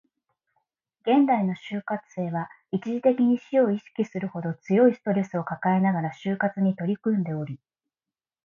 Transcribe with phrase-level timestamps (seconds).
[1.03, 7.59] 現代の就活生は、一時的に死を意識するほど強いストレスを抱えながら就活に取り組んでおり